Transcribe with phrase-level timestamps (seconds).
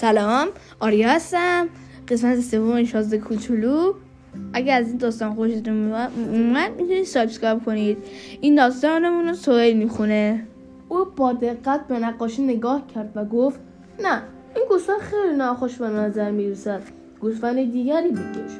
[0.00, 0.48] سلام.
[0.80, 1.68] آریا هستم.
[2.08, 3.92] قسمت سوم شازده کوچولو.
[4.52, 7.98] اگه از این داستان خوشتون اومد می‌تونید subscribe کنید.
[8.40, 10.46] این داستانمون رو سهیل می‌خونه.
[10.88, 13.60] او با دقت به نقاشی نگاه کرد و گفت
[14.02, 14.22] نه
[14.56, 16.82] این گوسفند خیلی ناخوش به نظر می‌رسد.
[17.20, 18.52] گوسفند دیگری بکش.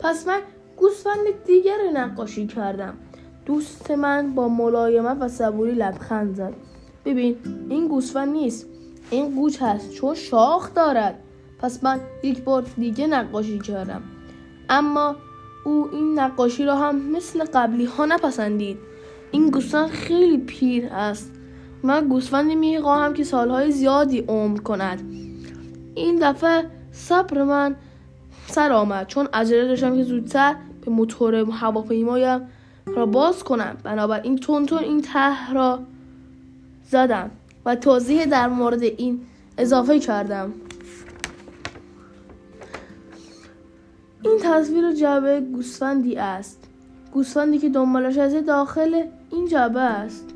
[0.00, 0.40] پس من
[0.76, 2.94] گوسفند دیگری نقاشی کردم.
[3.46, 6.52] دوست من با ملایمت و صبوری لبخند زد.
[7.04, 7.36] ببین
[7.68, 8.66] این گوسفند نیست.
[9.10, 11.18] این گوچ هست چون شاخ دارد.
[11.58, 14.02] پس من یک بار دیگه نقاشی کردم.
[14.68, 15.16] اما
[15.64, 18.78] او این نقاشی را هم مثل قبلی ها نپسندید.
[19.30, 21.32] این گوسفند خیلی پیر است.
[21.82, 25.02] من گوسفندی می‌خواهم که سالهای زیادی عمر کند.
[25.94, 27.76] این دفعه صبر من
[28.46, 32.40] سر آمد چون عجله داشتم که زودتر به موتور هواپیمایم
[32.86, 33.76] را باز کنم.
[33.82, 35.80] بنابراین تون تون این ته را
[36.84, 37.30] زدم.
[37.64, 39.20] و توضیح در مورد این
[39.58, 40.52] اضافه کردم.
[44.22, 46.64] این تصویر جعبه گوسفندی است.
[47.12, 50.26] گوسفندی که دنبالش از داخل این جعبه است.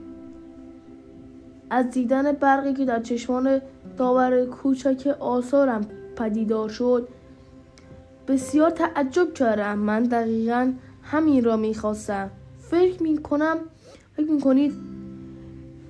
[1.70, 3.60] از دیدن برقی که در چشمان
[3.98, 7.08] داور کوچک آثارم پدیدار شد
[8.28, 9.78] بسیار تعجب کردم.
[9.78, 12.30] من دقیقا همین را می‌خواستم.
[12.70, 13.56] فکر می‌کنم
[14.16, 14.72] فکر می‌کنید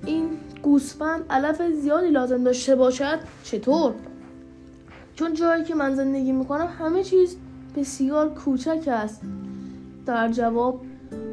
[0.05, 0.29] این
[0.65, 3.93] گوسفند علف زیادی لازم داشته باشد؟ چطور؟
[5.15, 7.37] چون جایی که من زندگی می‌کنم همه چیز
[7.75, 9.21] بسیار کوچک است.
[10.05, 10.81] در جواب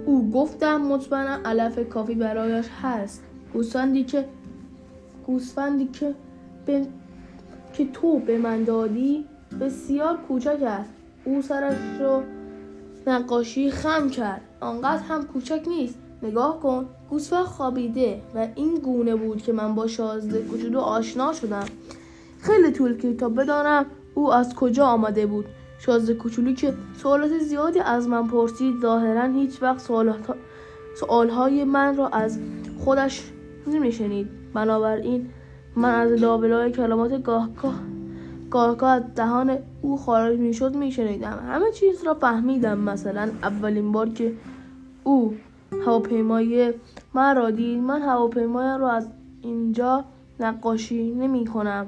[0.07, 3.23] او گفتم مطمئنا علف کافی برایش هست.
[3.53, 4.25] گوسفندی که
[5.27, 6.15] گوسفندی که
[6.67, 6.87] به...
[7.73, 9.25] که تو به من دادی
[9.61, 10.91] بسیار کوچک است.
[11.25, 12.23] او سرش رو
[13.07, 14.41] نقاشی خم کرد.
[14.61, 15.99] آنقدر هم کوچک نیست.
[16.23, 16.89] نگاه کن.
[17.13, 21.65] گوسفند خوابیده و این گونه بود که من با شازده کوچولو آشنا شدم.
[22.41, 25.45] خیلی طول کشید تا بدانم او از کجا آمده بود.
[25.79, 29.91] شازده کوچولو که سوالات زیادی از من پرسید ظاهرا هیچ وقت
[31.01, 32.39] سوالهای من را از
[32.85, 33.31] خودش
[33.67, 34.29] نمیشنید.
[34.55, 35.31] بنابراین
[35.77, 37.75] من از لابلای کلمات گاهگاه
[38.51, 41.45] گاهگاه از دهان او خارج می‌شد میشنیدم.
[41.49, 42.79] همه چیز را فهمیدم.
[42.79, 44.33] مثلا اولین بار که
[45.05, 45.35] او
[45.87, 46.75] هواپیمای
[47.15, 49.09] من را دید من هواپیمای را از
[49.43, 50.05] اینجا
[50.41, 51.87] نقاشی نمی کنم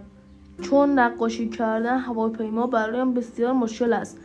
[0.62, 4.18] چون نقاشی کردن هواپیما برایم بسیار مشکل است.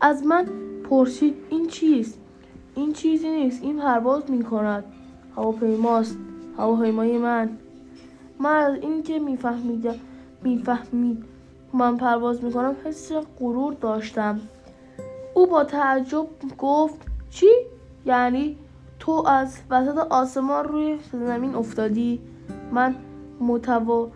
[0.00, 0.46] از من
[0.90, 2.20] پرسید این چیست؟
[2.74, 4.84] این چیزی نیست این پرواز می کند
[5.36, 6.18] هواپیماست
[6.58, 7.50] هواپیمای من.
[8.40, 9.94] من از اینکه میفهمیدم
[10.42, 11.24] می‌فهمید
[11.72, 14.40] من پرواز می‌کنم حس غرور داشتم.
[15.34, 16.26] او با تعجب
[16.58, 17.50] گفت چی؟
[18.06, 18.56] یعنی
[18.98, 22.20] تو از وسط آسمان روی زمین افتادی.
[22.72, 22.94] من
[23.40, 24.08] متوا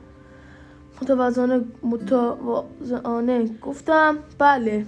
[1.03, 4.87] متوازانه متوازانه گفتم بله.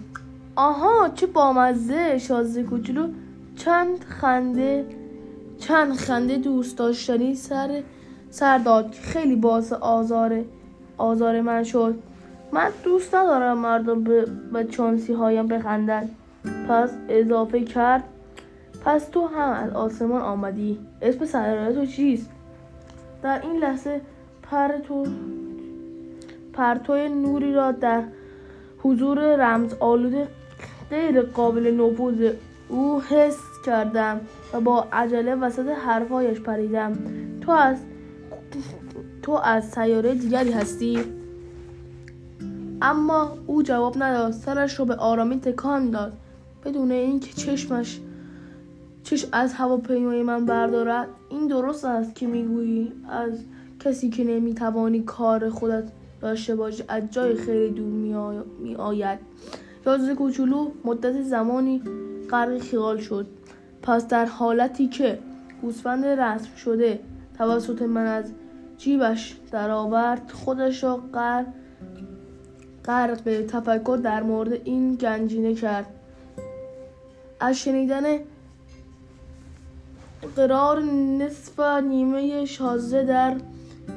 [0.56, 2.18] آها چه بامزه.
[2.18, 3.08] شازده کوچولو.
[3.56, 4.86] چند خنده
[5.58, 7.82] چند خنده دوست داشتنی سر
[8.30, 10.44] سر داد خیلی باعث آزار
[10.98, 11.98] آزار من شد.
[12.52, 16.08] من دوست ندارم مردم به چانسی هایم بخندن.
[16.68, 18.04] پس اضافه کرد
[18.84, 20.78] پس تو هم از آسمان آمدی.
[21.02, 22.30] اسم سیاره تو چیست؟
[23.22, 24.00] در این لحظه
[24.42, 25.06] پر تو
[26.52, 28.02] پرتوی نوری را در
[28.78, 30.28] حضور رمز آلود
[30.90, 32.32] غیر قابل نفوذ
[32.68, 34.20] او حس کردم
[34.52, 36.92] و با عجله وسط حرفایش پریدم.
[37.40, 37.76] تو از
[39.22, 40.98] تو از سیاره دیگری هستی؟
[42.82, 44.32] اما او جواب نداد.
[44.32, 46.12] سرش رو به آرامی تکان داد.
[46.64, 48.00] بدون اینکه چشمش
[49.04, 51.08] چش از هواپیمای من بردارد.
[51.28, 53.38] این درست است که می‌گویی از
[53.80, 55.84] کسی که نمی‌توانی کار خودت
[56.20, 59.18] داشته باشی از جای خیلی دور می آید
[59.86, 61.82] یازده کوچولو مدت زمانی
[62.30, 63.26] غرق خیال شد.
[63.82, 65.18] پس در حالتی که
[65.62, 67.00] گوسفند رسم شده
[67.38, 68.32] توسط من از
[68.78, 71.46] جیبش درآورد خودش را غرق
[72.84, 75.86] غرق تفکر در مورد این گنجینه کرد.
[77.40, 78.04] از شنیدن
[80.36, 80.82] قرار
[81.18, 83.34] نصف نیمه شازده در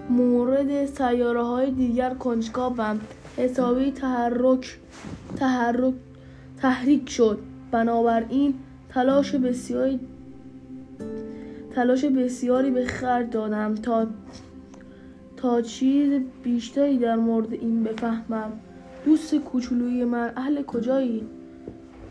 [0.09, 2.99] مورد سیاره های دیگر کنجکاوم
[3.37, 4.77] حسابی تحرک
[5.35, 5.93] تحرک
[6.57, 7.39] تحریک شد.
[7.71, 8.53] بنابراین
[8.89, 9.99] تلاش بسیاری
[11.75, 14.07] تلاش بسیاری به خرج دادم تا
[15.37, 18.51] تا چیز بیشتری در مورد این بفهمم.
[19.05, 21.23] دوست کوچولوی من اهل کجایی؟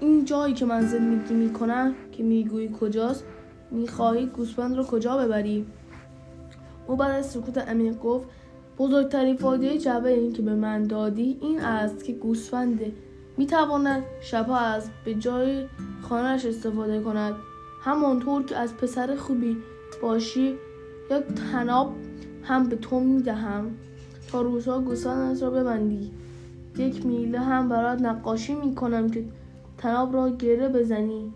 [0.00, 3.24] این جایی که من زندگی می‌کنم که می‌گویی کجاست؟
[3.70, 5.66] می‌خواهی گوسفند رو کجا ببری؟
[6.86, 8.28] او بعد از سکوت امین گفت
[8.78, 12.92] بزرگترین فایده جبه این که به من دادی این است که گوسفنده
[13.36, 15.64] می‌تواند شبها از به جای
[16.02, 17.34] خانهش استفاده کند.
[17.82, 19.56] همانطور که از پسر خوبی
[20.02, 20.54] باشی
[21.10, 21.92] یک تناب
[22.42, 23.70] هم به تو می‌دهم
[24.32, 26.10] تا روزها گوسفندت را ببندی.
[26.76, 29.24] یک میله هم برات نقاشی می‌کنم که
[29.78, 31.32] تناب را گره بزنی.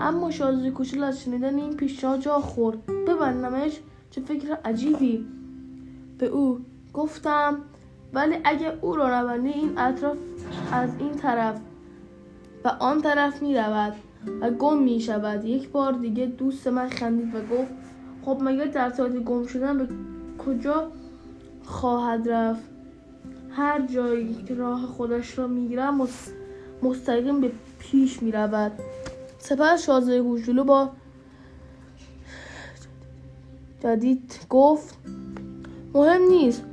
[0.00, 2.86] اما شازده کوچول از شنیدن این پیشنهاد جا خورد.
[2.86, 3.80] ببندمش
[4.10, 5.26] چه فکر عجیبی.
[6.18, 6.60] به او
[6.92, 7.58] گفتم
[8.12, 10.16] ولی اگه او را نبندی این اطراف
[10.72, 11.60] از این طرف
[12.64, 13.94] و آن طرف می رود
[14.40, 17.72] و گم می شود یک بار دیگه دوست من خندید و گفت
[18.24, 19.88] خب مگر در صورت گم شدن به
[20.38, 20.88] کجا
[21.64, 22.62] خواهد رفت؟
[23.50, 25.94] هر جایی که راه خودش را می‌گیرد
[26.82, 28.72] مستقیم به پیش می رود
[29.42, 30.90] سپس شازده گوشلو با
[33.82, 34.98] جدید گفت
[35.94, 36.64] مهم نیست.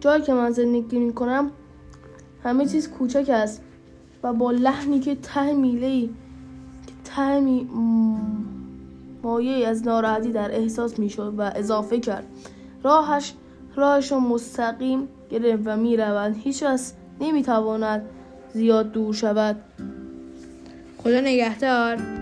[0.00, 1.50] جایی که من زندگی می کنم
[2.44, 3.62] همه چیز کوچک است
[4.22, 6.06] و با لحنی که ته میله
[6.86, 7.68] که ته می...
[9.22, 12.26] مایه از ناراحتی در احساس می‌شد و اضافه کرد.
[12.82, 13.34] راهش
[13.76, 16.78] راهش را مستقیم گرفت و می رود هیچ نمی
[17.20, 18.02] نمی‌تواند
[18.54, 19.56] زیاد دور شود.
[21.02, 22.19] خدا نگهدار.